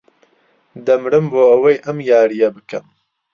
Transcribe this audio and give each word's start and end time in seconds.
دەمرم 0.85 1.25
بۆ 1.31 1.41
ئەوەی 1.51 1.77
ئەم 1.85 1.97
یارییە 2.09 2.49
بکەم. 2.55 2.85